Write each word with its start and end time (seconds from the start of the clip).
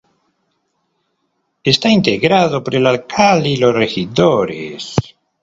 Está 1.71 1.87
integrado 1.89 2.63
por 2.63 2.73
el 2.73 2.87
alcalde 2.87 3.49
y 3.49 3.57
los 3.57 3.75
regidores. 3.75 4.95